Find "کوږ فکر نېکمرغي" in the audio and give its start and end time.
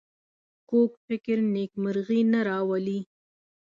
0.69-2.21